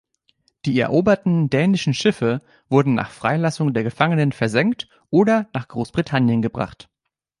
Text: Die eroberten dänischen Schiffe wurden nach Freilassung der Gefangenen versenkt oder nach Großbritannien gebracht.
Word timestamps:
Die 0.65 0.79
eroberten 0.79 1.51
dänischen 1.51 1.93
Schiffe 1.93 2.41
wurden 2.69 2.95
nach 2.95 3.11
Freilassung 3.11 3.71
der 3.71 3.83
Gefangenen 3.83 4.31
versenkt 4.31 4.89
oder 5.11 5.47
nach 5.53 5.67
Großbritannien 5.67 6.41
gebracht. 6.41 6.89